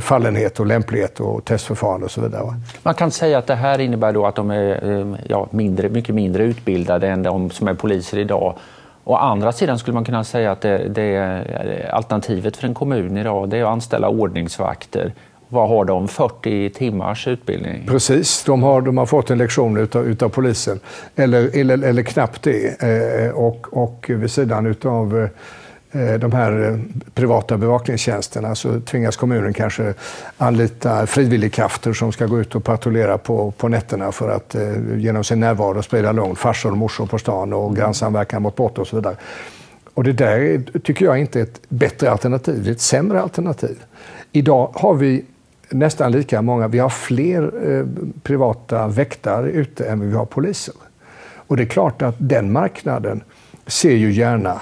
[0.00, 2.54] fallenhet och lämplighet och testförfarande och så vidare.
[2.82, 6.44] Man kan säga att det här innebär då att de är ja, mindre, mycket mindre
[6.44, 8.54] utbildade än de som är poliser idag.
[9.04, 13.48] Å andra sidan skulle man kunna säga att det, det alternativet för en kommun idag
[13.48, 15.12] det är att anställa ordningsvakter
[15.48, 16.08] vad har de?
[16.08, 17.86] 40 timmars utbildning?
[17.86, 20.80] Precis, de har, de har fått en lektion utav, utav polisen.
[21.16, 22.82] Eller, eller, eller knappt det.
[22.82, 25.28] Eh, och, och vid sidan utav eh,
[25.92, 26.78] de här eh,
[27.14, 29.94] privata bevakningstjänsterna så tvingas kommunen kanske
[30.38, 35.24] anlita frivilligkrafter som ska gå ut och patrullera på, på nätterna för att eh, genom
[35.24, 37.74] sin närvaro sprida lugn, farsor och morsor på stan och mm.
[37.74, 39.16] grannsamverkan mot brott och så vidare.
[39.94, 43.76] Och det där tycker jag inte är ett bättre alternativ, det är ett sämre alternativ.
[44.32, 45.24] Idag har vi
[45.70, 46.68] nästan lika många.
[46.68, 47.86] Vi har fler eh,
[48.22, 50.74] privata väktare ute än vi har poliser.
[51.46, 53.22] Och det är klart att den marknaden
[53.66, 54.60] ser ju gärna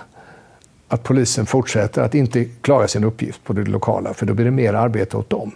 [0.89, 4.51] att polisen fortsätter att inte klara sin uppgift på det lokala, för då blir det
[4.51, 5.53] mer arbete åt dem.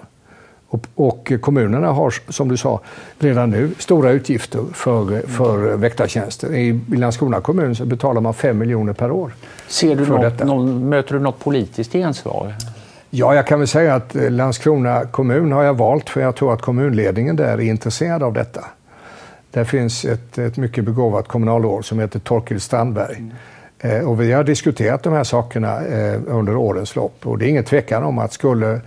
[0.70, 2.80] Och, och kommunerna har, som du sa,
[3.18, 6.54] redan nu stora utgifter för, för väktartjänster.
[6.54, 9.32] I Landskrona kommun så betalar man 5 miljoner per år.
[9.68, 12.54] Ser du något, någon, möter du något politiskt gensvar?
[13.10, 16.52] Ja, jag kan väl säga att eh, Landskrona kommun har jag valt för jag tror
[16.52, 18.64] att kommunledningen där är intresserad av detta.
[19.50, 23.16] Där finns ett, ett mycket begåvat kommunalråd som heter Torkild Strandberg.
[23.16, 23.32] Mm.
[23.80, 27.48] Eh, och vi har diskuterat de här sakerna eh, under årens lopp och det är
[27.48, 28.80] ingen tvekan om att skulle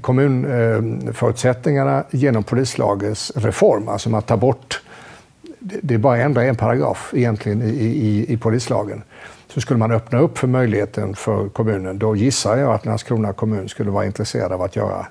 [0.00, 4.82] kommunförutsättningarna genom polislagens reform, alltså man tar bort,
[5.58, 9.02] det är bara att ändra en paragraf egentligen i, i, i polislagen,
[9.48, 11.98] så skulle man öppna upp för möjligheten för kommunen.
[11.98, 15.06] Då gissar jag att Landskrona kommun skulle vara intresserad av att göra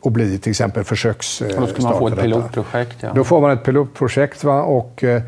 [0.00, 1.56] och bli till exempel försöksstart.
[1.56, 2.96] Då skulle man få ett pilotprojekt.
[3.00, 3.12] Ja.
[3.14, 4.44] Då får man ett pilotprojekt.
[4.44, 4.62] Va?
[4.62, 5.22] Och, eh,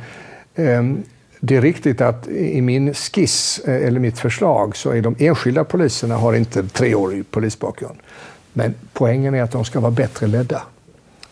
[1.46, 5.64] det är riktigt att i min skiss, eh, eller mitt förslag, så är de enskilda
[5.64, 7.98] poliserna har inte treårig polisbakgrund.
[8.52, 10.62] Men poängen är att de ska vara bättre ledda.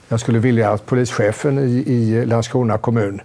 [0.09, 3.21] Jag skulle vilja att polischefen i, i Landskrona kommun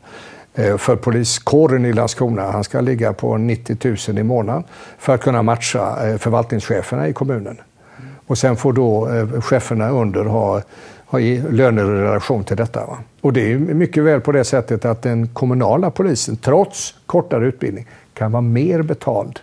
[0.56, 2.52] eh, för poliskåren i Landskrona.
[2.52, 3.78] Han ska ligga på 90
[4.10, 4.64] 000 i månaden
[4.98, 7.58] för att kunna matcha eh, förvaltningscheferna i kommunen.
[8.28, 10.62] Och sen får då eh, cheferna under ha,
[11.06, 12.86] ha löner i relation till detta.
[12.86, 12.98] Va?
[13.22, 17.88] Och det är mycket väl på det sättet att den kommunala polisen, trots kortare utbildning,
[18.14, 19.40] kan vara mer betald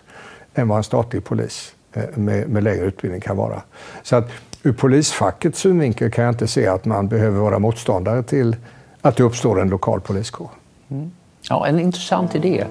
[0.55, 1.73] än vad en statlig polis
[2.13, 3.61] med, med lägre utbildning kan vara.
[4.03, 4.29] Så att
[4.63, 8.55] ur polisfackets synvinkel kan jag inte se att man behöver vara motståndare till
[9.01, 10.49] att det uppstår en lokal poliskår.
[10.89, 11.11] Mm.
[11.49, 12.65] Ja, en intressant idé.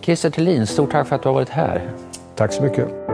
[0.00, 1.90] Christer Thelin, stort tack för att du har varit här.
[2.34, 3.13] Tack så mycket.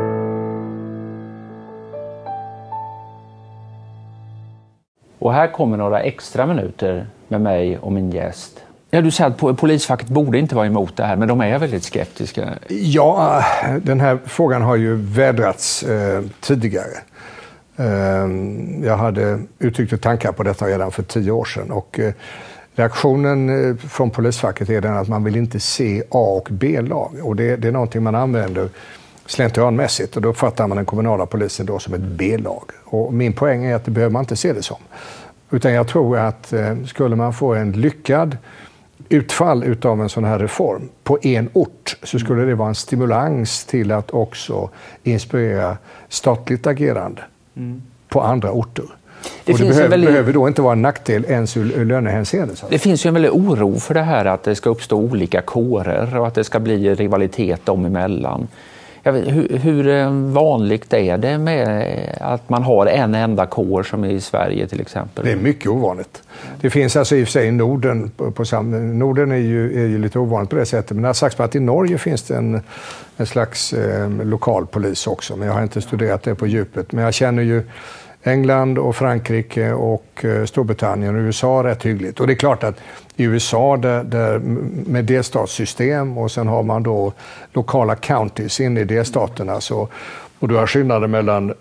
[5.21, 8.65] Och här kommer några extra minuter med mig och min gäst.
[8.91, 11.85] Ja, du säger att polisfacket borde inte vara emot det här, men de är väldigt
[11.85, 12.49] skeptiska.
[12.69, 13.45] Ja,
[13.83, 16.93] den här frågan har ju vädrats eh, tidigare.
[17.77, 18.29] Eh,
[18.85, 21.71] jag hade uttryckt tankar på detta redan för tio år sedan.
[21.71, 22.13] Och, eh,
[22.75, 27.13] Reaktionen eh, från polisfacket är den att man vill inte se A och B-lag.
[27.23, 28.69] Och det, det är någonting man använder
[29.31, 32.63] slentrianmässigt och då uppfattar man den kommunala polisen då som ett B-lag.
[32.85, 34.77] Och min poäng är att det behöver man inte se det som.
[35.51, 38.37] Utan jag tror att eh, skulle man få en lyckad
[39.09, 43.65] utfall utav en sån här reform på en ort så skulle det vara en stimulans
[43.65, 44.71] till att också
[45.03, 45.77] inspirera
[46.09, 47.23] statligt agerande
[47.57, 47.83] mm.
[48.09, 48.85] på andra orter.
[49.45, 50.11] Det, och det behöver, väldigt...
[50.11, 52.55] behöver, då inte vara en nackdel ens ur lönehänseende.
[52.69, 56.19] Det finns ju en väldig oro för det här att det ska uppstå olika kårer
[56.19, 58.49] och att det ska bli rivalitet dem emellan.
[59.03, 64.05] Vet, hur, hur, eh, vanligt är det med att man har en enda kår som
[64.05, 65.25] i Sverige till exempel?
[65.25, 66.23] Det är mycket ovanligt.
[66.61, 69.85] Det finns alltså i och för sig i Norden, på, på sam, Norden är ju,
[69.85, 72.23] är ju lite ovanligt på det sättet, men det har sagts att i Norge finns
[72.23, 72.61] det en,
[73.17, 76.93] en slags eh, lokal polis också, men jag har inte studerat det på djupet.
[76.93, 77.63] Men jag känner ju
[78.23, 82.21] England och Frankrike och eh, Storbritannien och USA rätt hyggligt.
[82.21, 82.77] Och det är klart att
[83.17, 84.39] i USA där, där
[84.87, 87.13] med delstatssystem och sen har man då
[87.53, 89.89] lokala counties inne i delstaterna så,
[90.39, 91.55] och du har skillnader mellan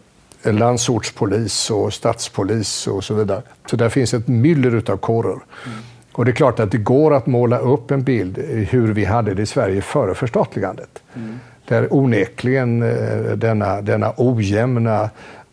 [0.44, 3.42] landsortspolis och stadspolis och så vidare.
[3.66, 5.32] Så där finns ett myller av kårer.
[5.32, 5.78] Mm.
[6.12, 8.38] Och det är klart att det går att måla upp en bild
[8.70, 11.04] hur vi hade det i Sverige före förstatligandet.
[11.16, 11.40] Mm.
[11.68, 15.10] Där onekligen eh, denna, denna ojämna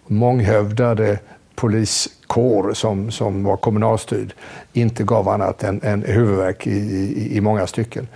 [0.06, 1.18] månghövdade
[1.54, 4.34] poliskår som, som var kommunalstyrd
[4.72, 8.08] inte gav annat än, än huvudvärk i, i, i många stycken.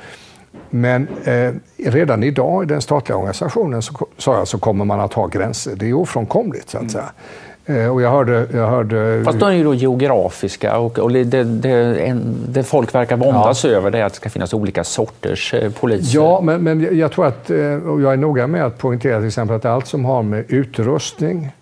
[0.70, 5.26] Men eh, redan idag i den statliga organisationen så, så, så kommer man att ha
[5.26, 5.76] gränser.
[5.76, 6.90] Det är ofrånkomligt så att mm.
[6.90, 7.12] säga.
[7.66, 9.22] Eh, och jag hörde, jag hörde...
[9.24, 13.64] Fast de är ju då geografiska och, och det, det, en, det, folk verkar våndas
[13.64, 13.70] ja.
[13.70, 16.18] över det är att det ska finnas olika sorters eh, poliser.
[16.18, 19.26] Ja, men, men jag tror att, eh, och jag är noga med att poängtera till
[19.26, 21.52] exempel att allt som har med utrustning,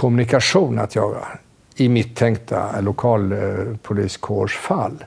[0.00, 1.28] kommunikation att göra
[1.74, 5.04] i mitt tänkta lokalpoliskårsfall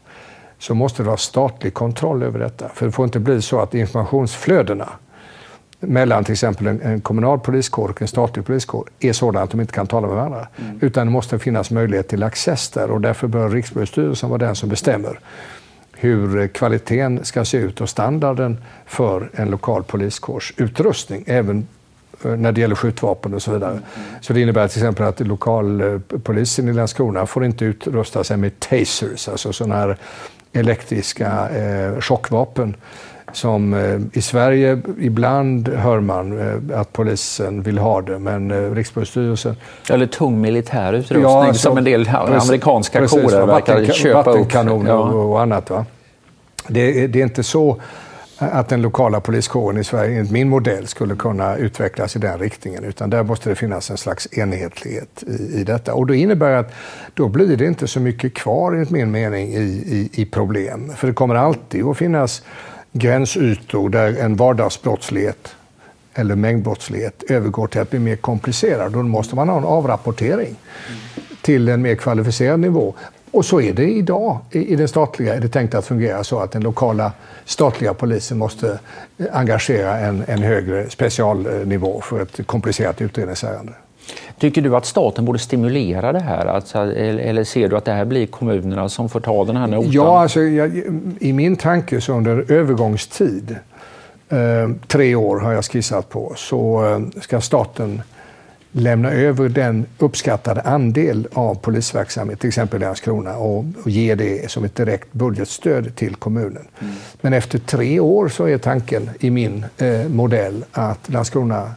[0.60, 2.70] så måste det vara statlig kontroll över detta.
[2.70, 4.90] För det får inte bli så att informationsflödena
[5.80, 9.62] mellan till exempel en, en kommunal poliskår och en statlig poliskår är sådana att de
[9.62, 10.48] inte kan tala med varandra.
[10.58, 10.80] Mm.
[10.82, 14.70] Utan det måste finnas möjlighet till access där och därför bör Rikspolisstyrelsen vara den som
[14.70, 15.20] bestämmer
[15.94, 21.24] hur kvaliteten ska se ut och standarden för en lokal poliskårs utrustning.
[21.28, 21.64] Även Eh,
[22.22, 23.80] när det gäller skjutvapen och så vidare.
[24.22, 29.28] Så det innebär till exempel att lokalpolisen i Landskrona får inte utrusta sig med tasers,
[29.28, 29.98] alltså sådana här
[30.54, 32.76] elektriska eh, chockvapen
[33.34, 36.40] som eh, i Sverige ibland hör man
[36.72, 39.56] eh, att polisen vill ha det, men eh, Rikspolisstyrelsen...
[39.90, 44.26] Eller tung militär utrustning ja, alltså, som en del amerikanska precis, kårer verkar köpa upp.
[44.26, 45.00] Vattenkanoner ja.
[45.00, 45.70] och annat.
[45.70, 45.86] Va?
[46.68, 47.82] Det, det är inte så
[48.52, 52.84] att den lokala poliskåren i Sverige enligt min modell skulle kunna utvecklas i den riktningen.
[52.84, 55.94] Utan där måste det finnas en slags enhetlighet i, i detta.
[55.94, 56.74] Och det innebär att
[57.14, 60.92] då blir det inte så mycket kvar enligt min mening i, i, i problem.
[60.96, 62.44] För det kommer alltid att finnas
[62.92, 65.56] gränsytor där en vardagsbrottslighet
[66.14, 68.92] eller mängdbrottslighet övergår till att bli mer komplicerad.
[68.92, 70.56] Då måste man ha en avrapportering
[71.42, 72.94] till en mer kvalificerad nivå.
[73.34, 74.38] Och så är det idag.
[74.52, 77.12] I den statliga är det tänkt att fungera så att den lokala
[77.46, 78.80] statliga polisen måste
[79.18, 83.74] eh, engagera en, en högre specialnivå för ett komplicerat utredningsärende.
[84.40, 86.46] Tycker du att staten borde stimulera det här?
[86.46, 89.92] Alltså, eller ser du att det här blir kommunerna som får ta den här notan?
[89.92, 90.84] Ja, alltså, jag,
[91.20, 93.56] i min tanke så under övergångstid,
[94.30, 94.38] eh,
[94.88, 98.02] tre år har jag skissat på, så eh, ska staten
[98.76, 104.52] lämna över den uppskattade andel av polisverksamhet, till exempel i Landskrona, och, och ge det
[104.52, 106.68] som ett direkt budgetstöd till kommunen.
[106.80, 106.94] Mm.
[107.22, 111.72] Men efter tre år så är tanken i min eh, modell att Landskrona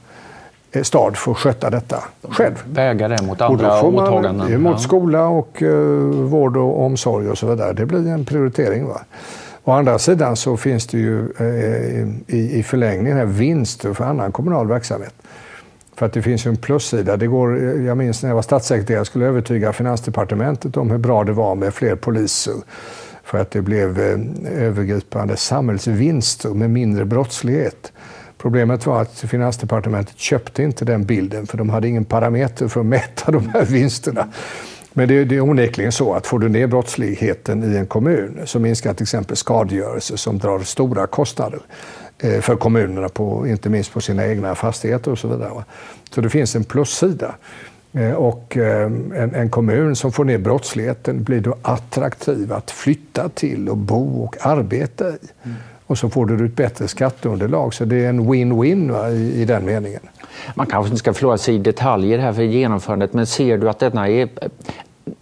[0.72, 2.54] eh, stad får sköta detta själv.
[2.66, 4.62] Väga det mot andra åtaganden?
[4.62, 5.70] Mot skola och uh,
[6.10, 7.72] vård och omsorg och så vidare.
[7.72, 8.86] Det blir en prioritering.
[8.86, 9.00] Va?
[9.64, 14.32] Å andra sidan så finns det ju uh, i, i förlängningen här vinster för annan
[14.32, 15.14] kommunal verksamhet.
[15.96, 17.16] För att det finns ju en plussida.
[17.16, 21.24] Det går, jag minns när jag var statssekreterare och skulle övertyga Finansdepartementet om hur bra
[21.24, 22.54] det var med fler poliser.
[23.24, 27.92] För att det blev eh, övergripande samhällsvinster med mindre brottslighet.
[28.38, 32.86] Problemet var att Finansdepartementet köpte inte den bilden för de hade ingen parameter för att
[32.96, 34.28] mäta de här vinsterna.
[34.92, 38.58] Men det, det är onekligen så att får du ner brottsligheten i en kommun så
[38.58, 41.60] minskar till exempel skadegörelse som drar stora kostnader.
[42.18, 45.64] Eh, för kommunerna, på, inte minst på sina egna fastigheter och så vidare.
[46.10, 47.34] Så det finns en plussida.
[47.92, 53.28] Eh, och eh, en, en, kommun som får ner brottsligheten blir då attraktiv att flytta
[53.28, 55.18] till och bo och arbeta i.
[55.42, 55.56] Mm.
[55.86, 57.74] Och så får du ett bättre skatteunderlag.
[57.74, 60.00] Så det är en win-win i, i den meningen.
[60.54, 63.78] Man kanske inte ska förlora sig i detaljer här för genomförandet, men ser du att
[63.78, 64.28] denna är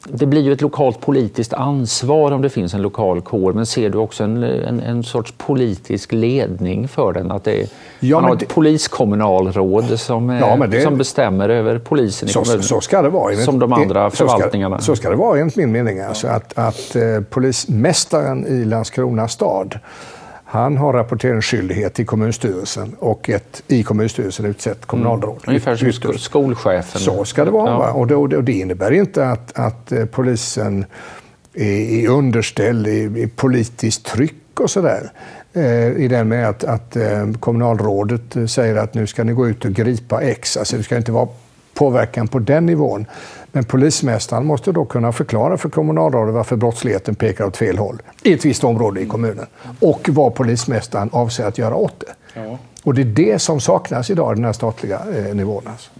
[0.09, 3.90] det blir ju ett lokalt politiskt ansvar om det finns en lokal kår, men ser
[3.90, 7.30] du också en, en, en sorts politisk ledning för den?
[7.30, 7.68] Att det är,
[8.01, 12.43] ja, man har ett det, poliskommunalråd som, ja, det, som bestämmer över polisen i så,
[12.43, 12.62] kommunen?
[12.62, 13.37] Så ska det vara.
[13.37, 14.78] Som de andra så förvaltningarna?
[14.78, 16.01] Ska, så ska det vara enligt min mening.
[16.01, 19.78] Alltså att, att eh, polismästaren i Landskrona stad
[20.55, 25.30] han har rapporteringsskyldighet till kommunstyrelsen och ett i kommunstyrelsen utsett kommunalråd.
[25.34, 25.42] Mm.
[25.46, 26.24] Ungefär som Ytterst.
[26.24, 27.00] skolchefen.
[27.00, 27.70] Så ska det vara.
[27.70, 27.92] Ja.
[27.92, 30.84] Och, det, och det innebär inte att, att eh, polisen
[31.55, 35.12] är, är underställd i, i politiskt tryck och sådär.
[35.52, 39.64] Eh, I den med att, att eh, kommunalrådet säger att nu ska ni gå ut
[39.64, 40.57] och gripa X.
[40.57, 41.28] Alltså det ska inte vara
[41.75, 43.07] påverkan på den nivån.
[43.53, 48.33] Men polismästaren måste då kunna förklara för kommunalrådet varför brottsligheten pekar åt fel håll i
[48.33, 49.47] ett visst område i kommunen
[49.81, 52.41] och vad polismästaren avser att göra åt det.
[52.41, 52.59] Ja.
[52.85, 55.62] Och det är det som saknas idag i den här statliga eh, nivån.
[55.66, 55.91] Alltså.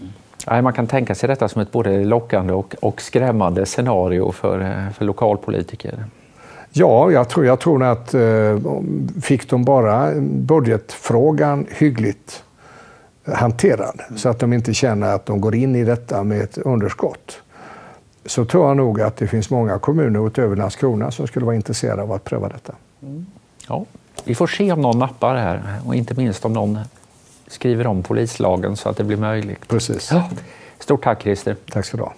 [0.47, 0.63] Mm.
[0.63, 4.93] man kan tänka sig detta som ett både lockande och, och skrämmande scenario för, eh,
[4.93, 6.05] för lokalpolitiker.
[6.71, 8.57] Ja, jag tror, jag tror att eh,
[9.21, 12.43] fick de bara budgetfrågan hyggligt
[13.33, 14.17] hanterad mm.
[14.17, 17.41] så att de inte känner att de går in i detta med ett underskott
[18.25, 22.01] så tror jag nog att det finns många kommuner utöver Landskrona som skulle vara intresserade
[22.01, 22.73] av att pröva detta.
[23.01, 23.25] Mm.
[23.67, 23.85] Ja,
[24.23, 26.79] vi får se om någon nappar här och inte minst om någon
[27.47, 29.67] skriver om polislagen så att det blir möjligt.
[29.67, 30.11] Precis.
[30.11, 30.29] Ja.
[30.79, 31.55] Stort tack Christer.
[31.71, 32.13] Tack så du ha.